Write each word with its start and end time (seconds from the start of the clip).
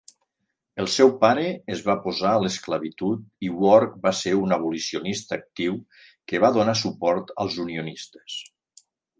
El 0.83 0.87
seu 0.93 1.09
pare 1.23 1.43
es 1.73 1.83
va 1.89 1.95
oposar 1.99 2.31
a 2.37 2.39
l'esclavitud 2.45 3.29
i 3.49 3.51
Work 3.65 3.93
va 4.07 4.15
ser 4.21 4.33
un 4.39 4.57
abolicionista 4.57 5.39
actiu 5.43 5.79
que 6.33 6.43
va 6.47 6.53
donar 6.59 6.79
suport 6.83 7.33
als 7.45 7.61
unionistes. 7.67 8.41